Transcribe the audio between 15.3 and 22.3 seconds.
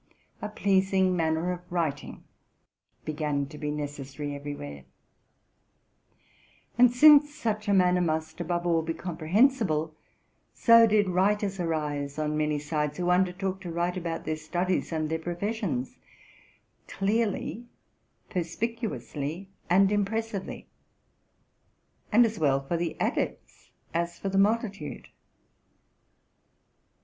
sions clearly, perspicuously, and impressively, and